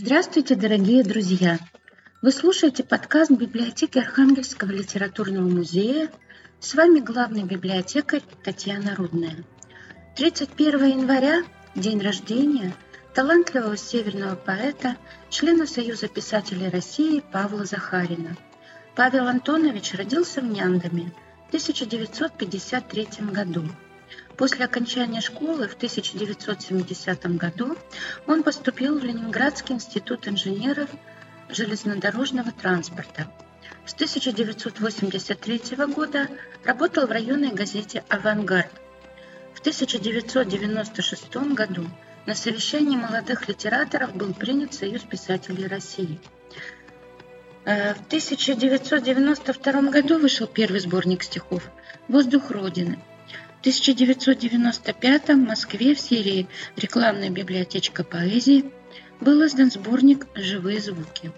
Здравствуйте, 0.00 0.54
дорогие 0.54 1.02
друзья! 1.02 1.58
Вы 2.22 2.30
слушаете 2.30 2.84
подкаст 2.84 3.32
библиотеки 3.32 3.98
Архангельского 3.98 4.70
литературного 4.70 5.48
музея. 5.48 6.08
С 6.60 6.74
вами 6.74 7.00
главный 7.00 7.42
библиотекарь 7.42 8.22
Татьяна 8.44 8.94
Рудная. 8.94 9.44
31 10.14 11.00
января, 11.00 11.42
день 11.74 12.00
рождения 12.00 12.72
талантливого 13.12 13.76
северного 13.76 14.36
поэта, 14.36 14.94
члена 15.30 15.66
Союза 15.66 16.06
писателей 16.06 16.68
России 16.68 17.18
Павла 17.32 17.64
Захарина. 17.64 18.36
Павел 18.94 19.26
Антонович 19.26 19.94
родился 19.94 20.40
в 20.40 20.44
Няндаме 20.44 21.12
в 21.46 21.48
1953 21.48 23.08
году. 23.32 23.64
После 24.38 24.66
окончания 24.66 25.20
школы 25.20 25.66
в 25.66 25.74
1970 25.74 27.36
году 27.36 27.76
он 28.28 28.44
поступил 28.44 28.96
в 28.96 29.02
Ленинградский 29.02 29.74
институт 29.74 30.28
инженеров 30.28 30.88
железнодорожного 31.48 32.52
транспорта. 32.52 33.26
С 33.84 33.94
1983 33.94 35.76
года 35.86 36.28
работал 36.64 37.08
в 37.08 37.10
районной 37.10 37.50
газете 37.50 38.04
«Авангард». 38.08 38.70
В 39.54 39.60
1996 39.60 41.36
году 41.54 41.90
на 42.24 42.36
совещании 42.36 42.96
молодых 42.96 43.48
литераторов 43.48 44.14
был 44.14 44.32
принят 44.34 44.72
Союз 44.72 45.02
писателей 45.02 45.66
России. 45.66 46.20
Э, 47.64 47.94
в 47.94 48.06
1992 48.06 49.90
году 49.90 50.20
вышел 50.20 50.46
первый 50.46 50.78
сборник 50.78 51.24
стихов 51.24 51.64
«Воздух 52.06 52.52
Родины», 52.52 53.00
в 53.58 53.60
1995 53.60 55.28
в 55.30 55.36
Москве 55.36 55.92
в 55.96 56.00
серии 56.00 56.46
«Рекламная 56.76 57.28
библиотечка 57.28 58.04
поэзии» 58.04 58.70
был 59.20 59.44
издан 59.44 59.72
сборник 59.72 60.28
«Живые 60.36 60.80
звуки». 60.80 61.32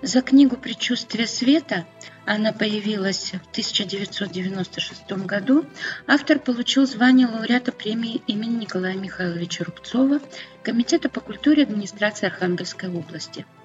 За 0.00 0.22
книгу 0.22 0.56
«Предчувствие 0.56 1.26
света» 1.26 1.86
она 2.24 2.52
появилась 2.52 3.32
в 3.32 3.50
1996 3.50 5.12
году. 5.26 5.66
Автор 6.06 6.38
получил 6.38 6.86
звание 6.86 7.26
лауреата 7.26 7.72
премии 7.72 8.22
имени 8.26 8.62
Николая 8.62 8.94
Михайловича 8.94 9.64
Рубцова 9.64 10.20
Комитета 10.62 11.10
по 11.10 11.20
культуре 11.20 11.64
администрации 11.64 12.26
Архангельской 12.26 12.88
области– 12.88 13.44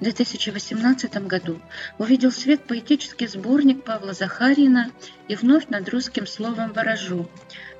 в 0.00 0.02
2018 0.02 1.26
году 1.26 1.60
увидел 1.98 2.32
свет 2.32 2.62
поэтический 2.66 3.26
сборник 3.26 3.84
Павла 3.84 4.14
Захарина 4.14 4.90
и 5.28 5.36
вновь 5.36 5.68
над 5.68 5.88
русским 5.90 6.26
словом 6.26 6.72
«ворожу». 6.72 7.28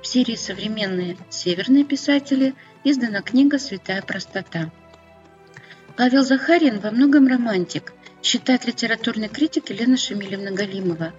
В 0.01 0.07
серии 0.07 0.35
«Современные 0.35 1.17
северные 1.31 1.83
писатели» 1.83 2.53
издана 2.83 3.21
книга 3.21 3.57
«Святая 3.57 4.03
простота». 4.03 4.71
Павел 5.97 6.23
Захарин 6.23 6.79
во 6.79 6.91
многом 6.91 7.27
романтик, 7.27 7.91
считает 8.21 8.65
литературный 8.65 9.27
критик 9.27 9.71
Елена 9.71 9.97
Шамилевна 9.97 10.51
Галимова. 10.51 11.13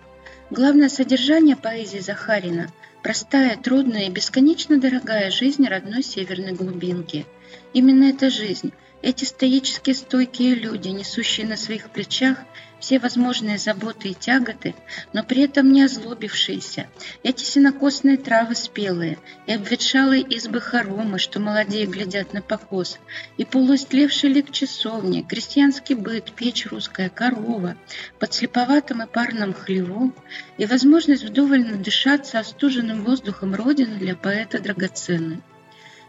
Главное 0.51 0.89
содержание 0.89 1.57
поэзии 1.57 1.99
Захарина– 1.99 2.71
простая, 3.03 3.57
трудная 3.57 4.07
и 4.07 4.11
бесконечно 4.11 4.79
дорогая 4.79 5.33
жизнь 5.33 5.67
родной 5.67 6.05
северной 6.05 6.53
глубинки. 6.53 7.27
Именно 7.73 8.05
эта 8.05 8.31
жизнь– 8.31 8.73
эти 9.03 9.25
стоически 9.25 9.93
стойкие 9.93 10.55
люди, 10.55 10.89
несущие 10.89 11.47
на 11.47 11.57
своих 11.57 11.91
плечах 11.91 12.39
все 12.83 12.99
возможные 12.99 13.59
заботы 13.59 14.09
и 14.09 14.15
тяготы, 14.15 14.75
но 15.13 15.23
при 15.23 15.43
этом 15.43 15.73
не 15.73 15.85
озлобившиеся, 15.85 16.89
эти 17.23 17.45
сенокосные 17.45 18.17
травы 18.17 18.57
спелые, 18.57 19.19
и 19.47 19.53
обветшалые 19.53 20.23
избы 20.23 20.61
хоромы, 20.61 21.21
что 21.21 21.39
молодые 21.39 21.87
глядят 21.87 22.33
на 22.33 22.43
покос, 22.43 22.99
и 23.37 23.45
полуистлевший 23.45 24.31
лик 24.31 24.51
часовни, 24.51 25.23
крестьянский 25.23 25.95
быт, 25.95 26.33
печь 26.33 26.67
русская, 26.67 27.09
корова, 27.09 27.77
под 28.19 28.35
слеповатым 28.35 29.03
и 29.03 29.07
парным 29.07 29.55
хлевом, 29.55 30.13
и 30.59 30.67
возможность 30.67 31.23
вдоволь 31.23 31.65
надышаться 31.65 32.41
остуженным 32.41 33.05
воздухом 33.05 33.55
Родины 33.55 33.97
для 33.97 34.17
поэта 34.17 34.61
драгоценны. 34.61 35.41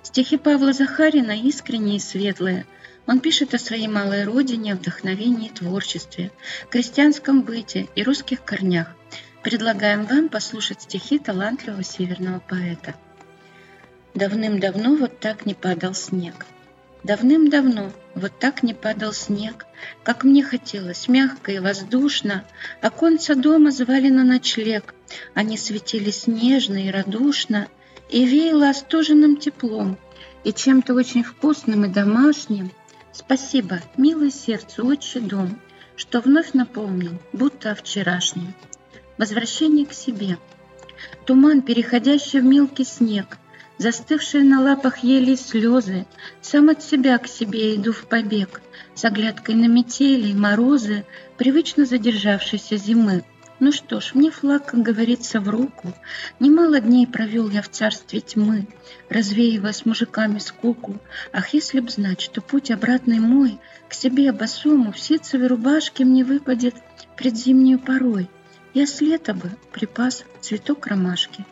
Стихи 0.02 0.38
Павла 0.38 0.74
Захарина 0.74 1.40
искренние 1.40 1.98
и 1.98 2.00
светлые– 2.00 2.66
он 3.06 3.20
пишет 3.20 3.54
о 3.54 3.60
своей 3.60 3.88
малой 3.88 4.24
родине, 4.24 4.76
вдохновении 4.76 5.48
и 5.48 5.54
творчестве, 5.54 6.32
крестьянском 6.70 7.42
быте 7.42 7.90
и 7.96 8.04
русских 8.04 8.44
корнях. 8.44 8.88
Предлагаем 9.44 10.06
вам 10.06 10.30
послушать 10.30 10.84
стихи 10.84 11.20
талантливого 11.20 11.84
северного 11.84 12.40
поэта. 12.40 12.96
Давным-давно 14.14 14.96
вот 14.96 15.20
так 15.20 15.46
не 15.46 15.54
падал 15.54 15.94
снег. 15.94 16.46
Давным-давно 17.04 17.92
вот 18.16 18.40
так 18.40 18.64
не 18.64 18.74
падал 18.74 19.12
снег, 19.12 19.66
Как 20.04 20.24
мне 20.24 20.42
хотелось, 20.42 21.10
мягко 21.10 21.52
и 21.52 21.60
воздушно. 21.60 22.46
Оконца 22.82 23.36
дома 23.36 23.72
звали 23.72 24.08
на 24.08 24.24
ночлег, 24.24 24.96
Они 25.34 25.58
светились 25.58 26.28
нежно 26.28 26.88
и 26.88 26.90
радушно, 26.90 27.68
И 28.10 28.26
веяло 28.26 28.70
остуженным 28.70 29.36
теплом, 29.36 29.98
И 30.46 30.54
чем-то 30.54 30.94
очень 30.94 31.24
вкусным 31.24 31.84
и 31.84 31.90
домашним— 31.90 32.72
Спасибо, 33.14 33.80
милый 33.96 34.32
сердцу 34.32 34.88
отчий 34.88 35.22
дом, 35.22 35.60
Что 35.96 36.20
вновь 36.20 36.54
напомнил, 36.54 37.12
будто 37.32 37.72
о 37.72 37.76
вчерашнем. 37.76 38.56
Возвращение 39.20 39.86
к 39.86 39.94
себе. 39.94 40.40
Туман, 41.26 41.62
переходящий 41.62 42.40
в 42.40 42.44
мелкий 42.44 42.86
снег, 42.86 43.38
Застывшие 43.78 44.44
на 44.44 44.62
лапах 44.62 45.04
ели 45.04 45.36
слезы, 45.36 46.08
Сам 46.42 46.70
от 46.70 46.82
себя 46.82 47.20
к 47.20 47.28
себе 47.28 47.76
иду 47.76 47.94
в 47.94 48.06
побег, 48.06 48.62
С 48.96 49.06
оглядкой 49.06 49.54
на 49.56 49.68
метели 49.68 50.30
и 50.30 50.34
морозы 50.34 51.06
Привычно 51.38 51.86
задержавшейся 51.86 52.78
зимы. 52.78 53.24
Ну 53.60 53.72
что 53.72 54.02
ж, 54.02 54.12
мне 54.14 54.32
флаг, 54.32 54.66
как 54.66 54.82
говорится, 54.82 55.40
в 55.40 55.48
руку. 55.48 55.94
Немало 56.40 56.80
дней 56.80 57.06
провел 57.06 57.50
я 57.50 57.62
в 57.62 57.70
царстве 57.70 58.20
тьмы, 58.20 58.68
развеивая 59.10 59.74
с 59.74 59.86
мужиками 59.86 60.40
скуку. 60.40 61.00
Ах, 61.32 61.54
если 61.54 61.80
б 61.80 61.90
знать, 61.90 62.20
что 62.20 62.42
путь 62.42 62.72
обратный 62.72 63.20
мой 63.20 63.60
к 63.88 63.94
себе 63.94 64.32
босому 64.32 64.92
в 64.92 65.00
ситцевой 65.00 65.48
рубашке 65.48 66.04
мне 66.04 66.24
выпадет 66.24 66.76
предзимнюю 67.16 67.80
порой. 67.80 68.30
Я 68.74 68.88
с 68.88 69.02
лета 69.02 69.36
бы 69.36 69.52
припас 69.72 70.24
цветок 70.42 70.88
ромашки. 70.88 71.46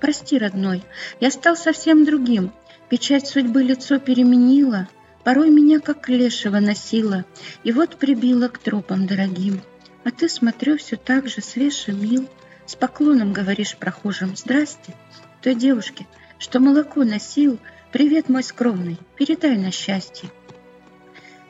Прости, 0.00 0.38
родной, 0.38 0.84
я 1.18 1.30
стал 1.30 1.56
совсем 1.56 2.04
другим. 2.04 2.52
Печать 2.88 3.26
судьбы 3.26 3.62
лицо 3.62 3.98
переменила, 3.98 4.88
порой 5.24 5.50
меня 5.50 5.80
как 5.80 6.08
лешего 6.08 6.60
носила, 6.60 7.24
и 7.64 7.72
вот 7.72 7.96
прибила 7.96 8.48
к 8.48 8.58
тропам 8.58 9.06
дорогим. 9.06 9.60
А 10.04 10.10
ты, 10.10 10.28
смотрю, 10.28 10.78
все 10.78 10.96
так 10.96 11.28
же 11.28 11.40
свеж 11.42 11.88
и 11.88 11.92
мил. 11.92 12.28
С 12.66 12.74
поклоном 12.74 13.32
говоришь 13.32 13.76
прохожим 13.76 14.36
«Здрасте». 14.36 14.94
Той 15.42 15.54
девушке, 15.54 16.06
что 16.38 16.60
молоко 16.60 17.04
носил, 17.04 17.58
«Привет, 17.92 18.28
мой 18.28 18.42
скромный, 18.42 18.98
передай 19.16 19.56
на 19.56 19.70
счастье». 19.70 20.30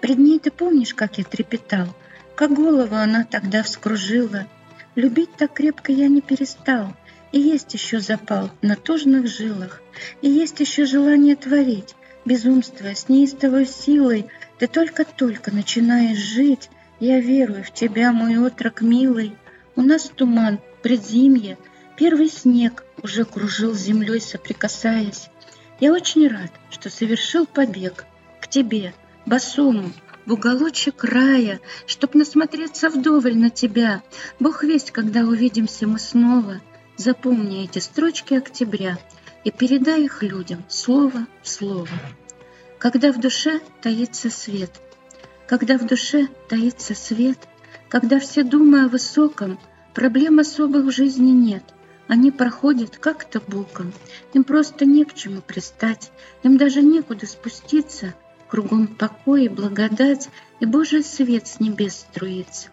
Пред 0.01 0.19
ней 0.19 0.39
ты 0.39 0.51
помнишь, 0.51 0.95
как 0.95 1.19
я 1.19 1.25
трепетал, 1.25 1.95
Как 2.35 2.53
голову 2.55 2.95
она 2.95 3.25
тогда 3.25 3.63
вскружила. 3.63 4.47
Любить 4.95 5.35
так 5.37 5.53
крепко 5.53 5.93
я 5.93 6.09
не 6.09 6.23
перестал, 6.23 6.95
И 7.33 7.39
есть 7.39 7.75
еще 7.75 8.01
запал 8.01 8.51
на 8.63 8.77
тужных 8.77 9.27
жилах, 9.29 9.83
И 10.23 10.31
есть 10.31 10.59
еще 10.61 10.87
желание 10.87 11.37
творить, 11.37 11.95
Безумствуя 12.25 12.95
с 12.95 13.09
неистовой 13.09 13.67
силой, 13.67 14.27
Ты 14.59 14.67
только-только 14.67 15.55
начинаешь 15.55 16.19
жить, 16.19 16.71
я 17.01 17.19
верую 17.19 17.65
в 17.65 17.73
тебя, 17.73 18.13
мой 18.13 18.39
отрок 18.39 18.83
милый. 18.83 19.37
У 19.75 19.81
нас 19.81 20.11
туман, 20.15 20.61
предзимье, 20.83 21.57
первый 21.97 22.29
снег 22.29 22.85
уже 23.03 23.25
кружил 23.25 23.75
землей, 23.75 24.21
соприкасаясь. 24.21 25.31
Я 25.81 25.93
очень 25.93 26.29
рад, 26.29 26.53
что 26.69 26.91
совершил 26.91 27.47
побег 27.47 28.05
к 28.43 28.49
тебе, 28.49 28.93
босому, 29.25 29.93
в 30.27 30.35
уголочек 30.35 31.03
рая, 31.03 31.61
Чтоб 31.87 32.15
насмотреться 32.15 32.91
вдоволь 32.91 33.37
на 33.37 33.49
тебя. 33.49 34.03
Бог 34.39 34.63
весть, 34.63 34.91
когда 34.91 35.23
увидимся 35.23 35.87
мы 35.87 35.99
снова. 35.99 36.61
Запомни 36.99 37.65
эти 37.65 37.79
строчки 37.79 38.35
октября 38.35 38.99
И 39.45 39.51
передай 39.51 40.05
их 40.05 40.23
людям 40.23 40.63
слово 40.69 41.27
в 41.43 41.49
слово. 41.49 41.89
Когда 42.79 43.11
в 43.11 43.19
душе 43.19 43.61
таится 43.81 44.29
свет— 44.29 44.71
когда 45.51 45.79
в 45.79 45.85
душе 45.85 46.29
таится 46.49 46.95
свет, 46.95 47.37
когда 47.89 48.21
все 48.21 48.45
думая 48.45 48.85
о 48.85 48.89
высоком, 48.89 49.59
проблем 49.95 50.39
особых 50.39 50.85
в 50.85 50.93
жизни 50.93 51.33
нет. 51.33 51.65
Они 52.07 52.31
проходят 52.31 52.99
как-то 52.99 53.41
боком, 53.41 53.93
им 54.33 54.45
просто 54.45 54.85
не 54.85 55.05
к 55.05 55.13
чему 55.13 55.41
пристать, 55.41 56.13
им 56.45 56.57
даже 56.57 56.83
некуда 56.83 57.27
спуститься, 57.27 58.15
кругом 58.49 58.87
покой 58.87 59.47
и 59.47 59.49
благодать, 59.49 60.29
и 60.61 60.67
Божий 60.67 61.03
свет 61.03 61.49
с 61.49 61.59
небес 61.59 61.95
струится. 61.95 62.69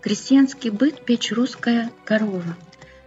Крестьянский 0.00 0.70
быт, 0.70 1.04
печь 1.04 1.30
русская, 1.30 1.90
корова. 2.06 2.56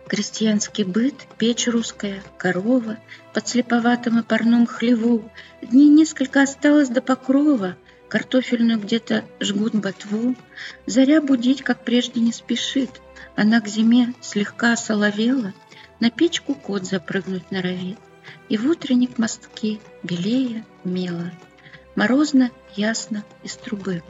Крестьянский 0.07 0.83
быт, 0.83 1.15
печь 1.39 1.67
русская, 1.67 2.21
корова, 2.37 2.99
Под 3.33 3.47
слеповатым 3.47 4.19
и 4.19 4.23
парном 4.23 4.67
хлеву. 4.67 5.27
Дней 5.63 5.87
несколько 5.87 6.43
осталось 6.43 6.89
до 6.89 7.01
покрова— 7.01 7.75
картофельную 8.09 8.79
где-то 8.79 9.23
жгут 9.39 9.75
ботву. 9.75 10.35
Заря 10.85 11.21
будить, 11.21 11.61
как 11.61 11.83
прежде, 11.83 12.19
не 12.19 12.33
спешит. 12.33 13.01
Она 13.35 13.61
к 13.61 13.67
зиме 13.67 14.13
слегка 14.19 14.75
соловела, 14.75 15.53
на 15.99 16.09
печку 16.09 16.55
кот 16.55 16.85
запрыгнуть 16.85 17.51
норовит. 17.51 17.97
И 18.49 18.57
в 18.57 18.69
утренник 18.69 19.17
мостки 19.17 19.79
белее 20.03 20.65
мело. 20.83 21.31
Морозно, 21.95 22.51
ясно 22.75 23.23
из 23.43 23.55
трубы. 23.55 24.03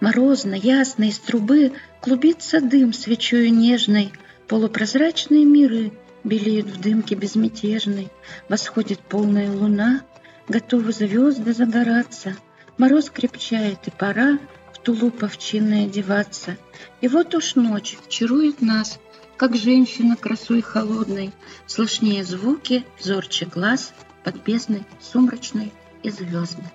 Морозно, 0.00 0.54
ясно 0.54 1.04
из 1.04 1.18
трубы 1.18 1.72
Клубится 2.00 2.60
дым 2.60 2.92
свечою 2.92 3.52
нежной, 3.52 4.12
Полупрозрачные 4.48 5.44
миры 5.44 5.92
Белеют 6.24 6.66
в 6.66 6.80
дымке 6.80 7.14
безмятежной, 7.14 8.10
Восходит 8.48 8.98
полная 8.98 9.50
луна, 9.50 10.02
Готовы 10.48 10.92
звезды 10.92 11.52
загораться, 11.52 12.36
Мороз 12.78 13.10
крепчает, 13.10 13.86
и 13.86 13.90
пора 13.90 14.38
В 14.72 14.78
тулуп 14.78 15.22
овчинной 15.22 15.84
одеваться. 15.84 16.56
И 17.00 17.08
вот 17.08 17.34
уж 17.34 17.54
ночь 17.54 17.98
чарует 18.08 18.60
нас, 18.62 18.98
Как 19.36 19.56
женщина 19.56 20.16
красой 20.16 20.62
холодной, 20.62 21.32
Слышнее 21.66 22.24
звуки, 22.24 22.84
зорче 22.98 23.46
глаз 23.46 23.92
Под 24.24 24.42
бездной 24.42 24.84
сумрачной 25.00 25.72
и 26.02 26.10
звездной. 26.10 26.68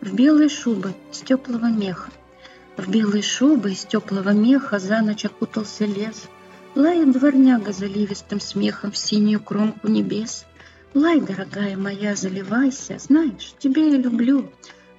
В 0.00 0.14
белой 0.14 0.48
шубы 0.48 0.94
с 1.10 1.20
теплого 1.20 1.66
меха, 1.66 2.10
В 2.76 2.88
белой 2.88 3.22
шубы 3.22 3.72
из 3.72 3.84
теплого 3.84 4.30
меха 4.30 4.78
За 4.78 5.00
ночь 5.00 5.24
окутался 5.24 5.86
лес. 5.86 6.28
Лает 6.76 7.10
дворняга 7.10 7.72
заливистым 7.72 8.38
смехом 8.38 8.92
В 8.92 8.96
синюю 8.96 9.40
кромку 9.40 9.88
небес. 9.88 10.44
Лай, 10.94 11.20
дорогая 11.20 11.76
моя, 11.76 12.14
заливайся, 12.14 12.98
Знаешь, 12.98 13.54
тебя 13.58 13.84
я 13.84 13.96
люблю. 13.96 14.50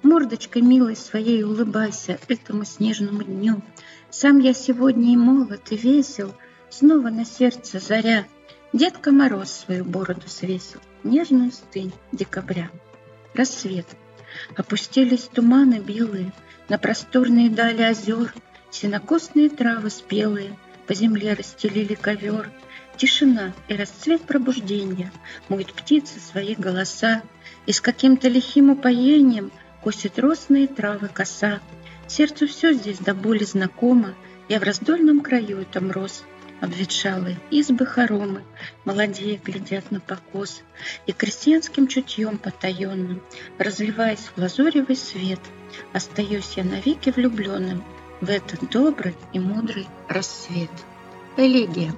Мордочкой 0.02 0.62
милой 0.62 0.96
своей 0.96 1.42
улыбайся 1.42 2.18
Этому 2.28 2.64
снежному 2.64 3.22
дню. 3.22 3.62
Сам 4.10 4.38
я 4.38 4.54
сегодня 4.54 5.12
и 5.12 5.16
молод, 5.16 5.70
и 5.70 5.76
весел, 5.76 6.34
Снова 6.70 7.08
на 7.10 7.24
сердце 7.24 7.78
заря. 7.78 8.26
Дедка 8.72 9.10
Мороз 9.12 9.50
свою 9.50 9.84
бороду 9.84 10.28
свесил, 10.28 10.80
Нежную 11.02 11.52
стынь 11.52 11.92
декабря. 12.12 12.70
Рассвет— 13.34 13.86
Опустились 14.56 15.28
туманы 15.32 15.78
белые 15.78 16.32
На 16.68 16.78
просторные 16.78 17.50
дали 17.50 17.82
озер, 17.82 18.34
Сенокосные 18.70 19.48
травы 19.48 19.90
спелые 19.90 20.56
По 20.86 20.94
земле 20.94 21.34
расстелили 21.34 21.94
ковер. 21.94 22.50
Тишина 22.96 23.54
и 23.68 23.74
расцвет 23.74 24.22
пробуждения 24.22 25.12
Моют 25.48 25.72
птицы 25.72 26.20
свои 26.20 26.54
голоса, 26.54 27.22
И 27.66 27.72
с 27.72 27.80
каким-то 27.80 28.28
лихим 28.28 28.70
упоением 28.70 29.50
Косит 29.88 30.18
росные 30.18 30.68
травы 30.68 31.08
коса. 31.08 31.60
Сердцу 32.06 32.46
все 32.46 32.74
здесь 32.74 32.98
до 32.98 33.14
боли 33.14 33.44
знакомо, 33.44 34.14
Я 34.46 34.60
в 34.60 34.62
раздольном 34.62 35.22
краю 35.22 35.64
там 35.64 35.90
рос— 35.90 36.24
Обветшалые 36.60 37.38
избы 37.50 37.86
хоромы, 37.86 38.42
Молодее 38.84 39.40
глядят 39.42 39.90
на 39.90 40.00
покос, 40.00 40.62
И 41.06 41.12
крестьянским 41.12 41.86
чутьем 41.86 42.36
потаенным, 42.36 43.22
Разливаясь 43.58 44.30
в 44.36 44.38
лазуревый 44.38 44.94
свет, 44.94 45.40
Остаюсь 45.94 46.52
я 46.58 46.64
навеки 46.64 47.08
влюбленным 47.08 47.82
В 48.20 48.28
этот 48.28 48.68
добрый 48.68 49.14
и 49.32 49.40
мудрый 49.40 49.88
рассвет. 50.06 50.68
Элегия. 51.38 51.94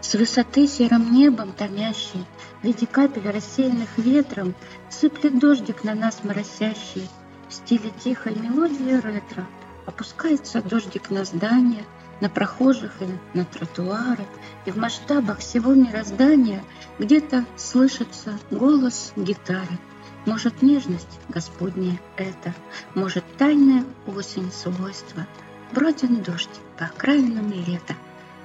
С 0.00 0.14
высоты 0.14 0.66
серым 0.66 1.12
небом 1.12 1.52
томящей, 1.52 2.24
В 2.62 2.64
виде 2.64 2.86
капель 2.86 3.28
рассеянных 3.28 3.98
ветром, 3.98 4.54
Сыплет 4.90 5.38
дождик 5.38 5.84
на 5.84 5.94
нас 5.94 6.24
моросящий, 6.24 7.08
В 7.48 7.54
стиле 7.54 7.90
тихой 8.02 8.34
мелодии 8.34 9.00
ретро. 9.00 9.46
Опускается 9.86 10.62
дождик 10.62 11.10
на 11.10 11.24
здание— 11.24 11.84
на 12.20 12.28
прохожих 12.28 12.92
и 13.00 13.36
на 13.36 13.44
тротуары, 13.44 14.26
и 14.64 14.70
в 14.70 14.76
масштабах 14.76 15.38
всего 15.38 15.74
мироздания 15.74 16.64
где-то 16.98 17.44
слышится 17.56 18.38
голос 18.50 19.12
гитары. 19.16 19.78
Может, 20.26 20.62
нежность 20.62 21.20
Господняя 21.28 22.00
это, 22.16 22.54
может, 22.94 23.24
тайная 23.36 23.84
осень 24.06 24.50
свойства. 24.52 25.26
Броден 25.72 26.22
дождь 26.22 26.48
по 26.78 26.86
окраинам 26.86 27.52
лета, 27.52 27.94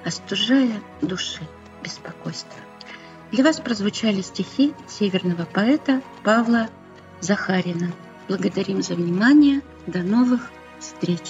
остужая 0.04 0.80
души 1.02 1.40
беспокойства. 1.82 2.60
Для 3.32 3.44
вас 3.44 3.60
прозвучали 3.60 4.20
стихи 4.20 4.72
северного 4.88 5.44
поэта 5.44 6.02
Павла 6.22 6.68
Захарина. 7.20 7.92
Благодарим 8.28 8.82
за 8.82 8.94
внимание. 8.94 9.60
До 9.86 10.00
новых 10.00 10.50
встреч! 10.78 11.20